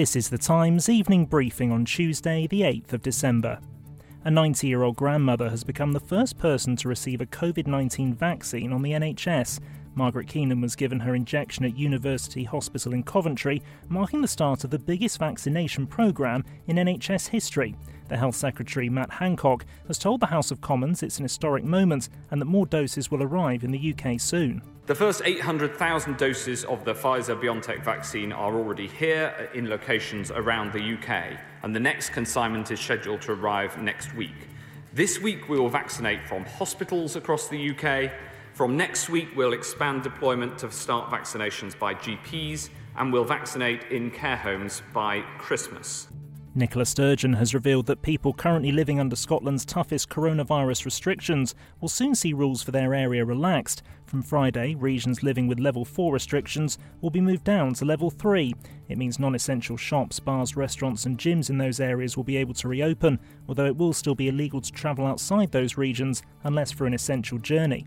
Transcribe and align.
This 0.00 0.16
is 0.16 0.30
the 0.30 0.38
Times 0.38 0.88
evening 0.88 1.26
briefing 1.26 1.70
on 1.70 1.84
Tuesday, 1.84 2.46
the 2.46 2.62
8th 2.62 2.94
of 2.94 3.02
December. 3.02 3.58
A 4.24 4.30
90 4.30 4.66
year 4.66 4.82
old 4.82 4.96
grandmother 4.96 5.50
has 5.50 5.62
become 5.62 5.92
the 5.92 6.00
first 6.00 6.38
person 6.38 6.74
to 6.76 6.88
receive 6.88 7.20
a 7.20 7.26
COVID 7.26 7.66
19 7.66 8.14
vaccine 8.14 8.72
on 8.72 8.80
the 8.80 8.92
NHS. 8.92 9.60
Margaret 9.94 10.26
Keenan 10.26 10.62
was 10.62 10.74
given 10.74 11.00
her 11.00 11.14
injection 11.14 11.66
at 11.66 11.76
University 11.76 12.44
Hospital 12.44 12.94
in 12.94 13.02
Coventry, 13.02 13.62
marking 13.90 14.22
the 14.22 14.26
start 14.26 14.64
of 14.64 14.70
the 14.70 14.78
biggest 14.78 15.18
vaccination 15.18 15.86
programme 15.86 16.46
in 16.66 16.76
NHS 16.76 17.28
history. 17.28 17.76
The 18.08 18.16
Health 18.16 18.36
Secretary, 18.36 18.88
Matt 18.88 19.10
Hancock, 19.10 19.66
has 19.86 19.98
told 19.98 20.20
the 20.20 20.26
House 20.26 20.50
of 20.50 20.62
Commons 20.62 21.02
it's 21.02 21.18
an 21.18 21.24
historic 21.24 21.62
moment 21.62 22.08
and 22.30 22.40
that 22.40 22.46
more 22.46 22.64
doses 22.64 23.10
will 23.10 23.22
arrive 23.22 23.64
in 23.64 23.70
the 23.70 23.94
UK 23.94 24.18
soon. 24.18 24.62
The 24.90 24.96
first 24.96 25.22
800,000 25.24 26.18
doses 26.18 26.64
of 26.64 26.84
the 26.84 26.94
Pfizer 26.94 27.40
BioNTech 27.40 27.84
vaccine 27.84 28.32
are 28.32 28.52
already 28.52 28.88
here 28.88 29.48
in 29.54 29.70
locations 29.70 30.32
around 30.32 30.72
the 30.72 30.94
UK, 30.94 31.38
and 31.62 31.72
the 31.72 31.78
next 31.78 32.10
consignment 32.10 32.72
is 32.72 32.80
scheduled 32.80 33.22
to 33.22 33.32
arrive 33.34 33.80
next 33.80 34.12
week. 34.16 34.48
This 34.92 35.20
week, 35.20 35.48
we 35.48 35.60
will 35.60 35.68
vaccinate 35.68 36.26
from 36.26 36.44
hospitals 36.44 37.14
across 37.14 37.46
the 37.46 37.70
UK. 37.70 38.10
From 38.54 38.76
next 38.76 39.08
week, 39.08 39.28
we'll 39.36 39.52
expand 39.52 40.02
deployment 40.02 40.58
to 40.58 40.72
start 40.72 41.08
vaccinations 41.08 41.78
by 41.78 41.94
GPs, 41.94 42.70
and 42.96 43.12
we'll 43.12 43.22
vaccinate 43.22 43.92
in 43.92 44.10
care 44.10 44.38
homes 44.38 44.82
by 44.92 45.20
Christmas. 45.38 46.08
Nicola 46.52 46.84
Sturgeon 46.84 47.34
has 47.34 47.54
revealed 47.54 47.86
that 47.86 48.02
people 48.02 48.32
currently 48.32 48.72
living 48.72 48.98
under 48.98 49.14
Scotland's 49.14 49.64
toughest 49.64 50.08
coronavirus 50.08 50.84
restrictions 50.84 51.54
will 51.80 51.88
soon 51.88 52.12
see 52.12 52.32
rules 52.32 52.60
for 52.60 52.72
their 52.72 52.92
area 52.92 53.24
relaxed. 53.24 53.84
From 54.04 54.20
Friday, 54.20 54.74
regions 54.74 55.22
living 55.22 55.46
with 55.46 55.60
level 55.60 55.84
4 55.84 56.12
restrictions 56.12 56.76
will 57.00 57.10
be 57.10 57.20
moved 57.20 57.44
down 57.44 57.74
to 57.74 57.84
level 57.84 58.10
3. 58.10 58.52
It 58.88 58.98
means 58.98 59.20
non 59.20 59.36
essential 59.36 59.76
shops, 59.76 60.18
bars, 60.18 60.56
restaurants, 60.56 61.06
and 61.06 61.16
gyms 61.16 61.50
in 61.50 61.58
those 61.58 61.78
areas 61.78 62.16
will 62.16 62.24
be 62.24 62.36
able 62.36 62.54
to 62.54 62.68
reopen, 62.68 63.20
although 63.48 63.66
it 63.66 63.76
will 63.76 63.92
still 63.92 64.16
be 64.16 64.26
illegal 64.26 64.60
to 64.60 64.72
travel 64.72 65.06
outside 65.06 65.52
those 65.52 65.78
regions 65.78 66.24
unless 66.42 66.72
for 66.72 66.84
an 66.84 66.94
essential 66.94 67.38
journey. 67.38 67.86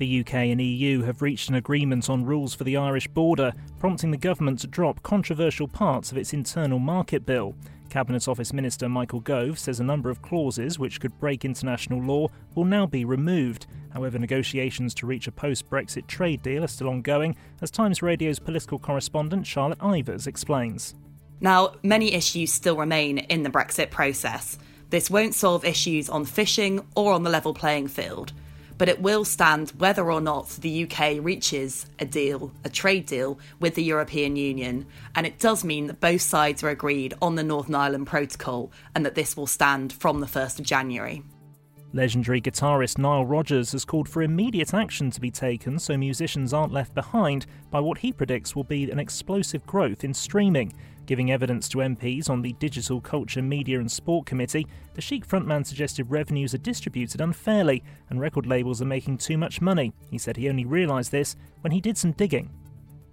The 0.00 0.20
UK 0.20 0.34
and 0.34 0.62
EU 0.62 1.02
have 1.02 1.20
reached 1.20 1.50
an 1.50 1.56
agreement 1.56 2.08
on 2.08 2.24
rules 2.24 2.54
for 2.54 2.64
the 2.64 2.78
Irish 2.78 3.06
border, 3.06 3.52
prompting 3.78 4.10
the 4.10 4.16
government 4.16 4.60
to 4.60 4.66
drop 4.66 5.02
controversial 5.02 5.68
parts 5.68 6.10
of 6.10 6.16
its 6.16 6.32
internal 6.32 6.78
market 6.78 7.26
bill. 7.26 7.54
Cabinet 7.90 8.26
Office 8.26 8.54
Minister 8.54 8.88
Michael 8.88 9.20
Gove 9.20 9.58
says 9.58 9.78
a 9.78 9.84
number 9.84 10.08
of 10.08 10.22
clauses 10.22 10.78
which 10.78 11.02
could 11.02 11.20
break 11.20 11.44
international 11.44 12.00
law 12.00 12.28
will 12.54 12.64
now 12.64 12.86
be 12.86 13.04
removed. 13.04 13.66
However, 13.92 14.18
negotiations 14.18 14.94
to 14.94 15.06
reach 15.06 15.26
a 15.26 15.32
post 15.32 15.68
Brexit 15.68 16.06
trade 16.06 16.40
deal 16.40 16.64
are 16.64 16.68
still 16.68 16.88
ongoing, 16.88 17.36
as 17.60 17.70
Times 17.70 18.00
Radio's 18.00 18.38
political 18.38 18.78
correspondent 18.78 19.46
Charlotte 19.46 19.80
Ivers 19.80 20.26
explains. 20.26 20.94
Now, 21.42 21.74
many 21.82 22.14
issues 22.14 22.50
still 22.50 22.78
remain 22.78 23.18
in 23.18 23.42
the 23.42 23.50
Brexit 23.50 23.90
process. 23.90 24.56
This 24.88 25.10
won't 25.10 25.34
solve 25.34 25.62
issues 25.62 26.08
on 26.08 26.24
fishing 26.24 26.86
or 26.96 27.12
on 27.12 27.22
the 27.22 27.30
level 27.30 27.52
playing 27.52 27.88
field 27.88 28.32
but 28.80 28.88
it 28.88 29.02
will 29.02 29.26
stand 29.26 29.72
whether 29.76 30.10
or 30.10 30.22
not 30.22 30.48
the 30.62 30.84
UK 30.84 31.22
reaches 31.22 31.84
a 31.98 32.04
deal, 32.06 32.50
a 32.64 32.70
trade 32.70 33.04
deal 33.04 33.38
with 33.58 33.74
the 33.74 33.84
European 33.84 34.36
Union. 34.36 34.86
And 35.14 35.26
it 35.26 35.38
does 35.38 35.64
mean 35.64 35.86
that 35.88 36.00
both 36.00 36.22
sides 36.22 36.64
are 36.64 36.70
agreed 36.70 37.12
on 37.20 37.34
the 37.34 37.42
Northern 37.42 37.74
Ireland 37.74 38.06
Protocol 38.06 38.72
and 38.94 39.04
that 39.04 39.14
this 39.14 39.36
will 39.36 39.46
stand 39.46 39.92
from 39.92 40.20
the 40.20 40.26
1st 40.26 40.60
of 40.60 40.64
January. 40.64 41.22
Legendary 41.92 42.40
guitarist 42.40 42.98
Nile 42.98 43.26
Rodgers 43.26 43.72
has 43.72 43.84
called 43.84 44.08
for 44.08 44.22
immediate 44.22 44.72
action 44.72 45.10
to 45.10 45.20
be 45.20 45.30
taken 45.30 45.76
so 45.76 45.96
musicians 45.96 46.54
aren't 46.54 46.72
left 46.72 46.94
behind 46.94 47.46
by 47.68 47.80
what 47.80 47.98
he 47.98 48.12
predicts 48.12 48.54
will 48.54 48.62
be 48.62 48.88
an 48.88 49.00
explosive 49.00 49.66
growth 49.66 50.04
in 50.04 50.14
streaming. 50.14 50.72
Giving 51.06 51.32
evidence 51.32 51.68
to 51.70 51.78
MPs 51.78 52.30
on 52.30 52.42
the 52.42 52.52
Digital 52.60 53.00
Culture, 53.00 53.42
Media 53.42 53.80
and 53.80 53.90
Sport 53.90 54.26
Committee, 54.26 54.68
the 54.94 55.00
Chic 55.00 55.26
frontman 55.26 55.66
suggested 55.66 56.08
revenues 56.08 56.54
are 56.54 56.58
distributed 56.58 57.20
unfairly 57.20 57.82
and 58.08 58.20
record 58.20 58.46
labels 58.46 58.80
are 58.80 58.86
making 58.86 59.18
too 59.18 59.36
much 59.36 59.60
money. 59.60 59.92
He 60.12 60.18
said 60.18 60.36
he 60.36 60.48
only 60.48 60.64
realised 60.64 61.10
this 61.10 61.34
when 61.62 61.72
he 61.72 61.80
did 61.80 61.98
some 61.98 62.12
digging. 62.12 62.50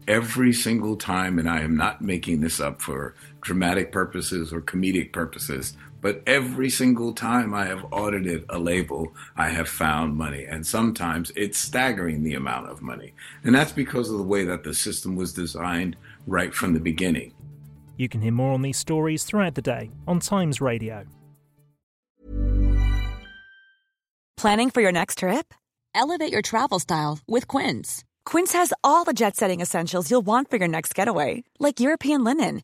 Every 0.07 0.53
single 0.53 0.95
time, 0.95 1.39
and 1.39 1.49
I 1.49 1.61
am 1.61 1.75
not 1.75 2.01
making 2.01 2.41
this 2.41 2.61
up 2.61 2.79
for 2.79 3.15
dramatic 3.41 3.91
purposes 3.91 4.53
or 4.53 4.61
comedic 4.61 5.11
purposes, 5.11 5.75
but 6.07 6.23
every 6.25 6.69
single 6.69 7.11
time 7.11 7.53
I 7.53 7.65
have 7.65 7.85
audited 7.91 8.45
a 8.47 8.57
label, 8.57 9.13
I 9.35 9.49
have 9.49 9.67
found 9.67 10.15
money. 10.15 10.45
And 10.45 10.65
sometimes 10.65 11.33
it's 11.35 11.57
staggering 11.57 12.23
the 12.23 12.35
amount 12.35 12.69
of 12.69 12.81
money. 12.81 13.13
And 13.43 13.53
that's 13.53 13.73
because 13.73 14.09
of 14.09 14.17
the 14.17 14.23
way 14.23 14.45
that 14.45 14.63
the 14.63 14.73
system 14.73 15.17
was 15.17 15.33
designed 15.33 15.97
right 16.25 16.53
from 16.53 16.73
the 16.73 16.79
beginning. 16.79 17.33
You 17.97 18.07
can 18.07 18.21
hear 18.21 18.31
more 18.31 18.53
on 18.53 18.61
these 18.61 18.77
stories 18.77 19.25
throughout 19.25 19.55
the 19.55 19.61
day 19.61 19.91
on 20.07 20.21
Times 20.21 20.61
Radio. 20.61 21.03
Planning 24.37 24.69
for 24.69 24.79
your 24.79 24.93
next 24.93 25.17
trip? 25.17 25.53
Elevate 25.93 26.31
your 26.31 26.41
travel 26.41 26.79
style 26.79 27.19
with 27.27 27.49
Quince. 27.49 28.05
Quince 28.23 28.53
has 28.53 28.71
all 28.81 29.03
the 29.03 29.11
jet 29.11 29.35
setting 29.35 29.59
essentials 29.59 30.09
you'll 30.09 30.21
want 30.21 30.49
for 30.49 30.55
your 30.55 30.69
next 30.69 30.95
getaway, 30.95 31.43
like 31.59 31.81
European 31.81 32.23
linen, 32.23 32.63